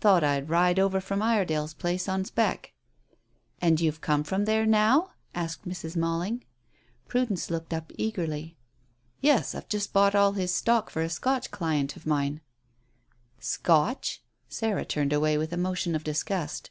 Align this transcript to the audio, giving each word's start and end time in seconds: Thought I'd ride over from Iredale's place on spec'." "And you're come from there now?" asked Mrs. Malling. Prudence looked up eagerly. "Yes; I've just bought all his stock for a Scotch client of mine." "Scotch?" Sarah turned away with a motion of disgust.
Thought 0.00 0.22
I'd 0.22 0.48
ride 0.48 0.78
over 0.78 1.00
from 1.00 1.22
Iredale's 1.22 1.74
place 1.74 2.08
on 2.08 2.24
spec'." 2.24 2.72
"And 3.60 3.80
you're 3.80 3.92
come 3.94 4.22
from 4.22 4.44
there 4.44 4.64
now?" 4.64 5.10
asked 5.34 5.66
Mrs. 5.66 5.96
Malling. 5.96 6.44
Prudence 7.08 7.50
looked 7.50 7.74
up 7.74 7.90
eagerly. 7.98 8.56
"Yes; 9.20 9.56
I've 9.56 9.68
just 9.68 9.92
bought 9.92 10.14
all 10.14 10.34
his 10.34 10.54
stock 10.54 10.88
for 10.88 11.02
a 11.02 11.08
Scotch 11.10 11.50
client 11.50 11.96
of 11.96 12.06
mine." 12.06 12.40
"Scotch?" 13.40 14.22
Sarah 14.48 14.84
turned 14.84 15.12
away 15.12 15.36
with 15.36 15.52
a 15.52 15.56
motion 15.56 15.96
of 15.96 16.04
disgust. 16.04 16.70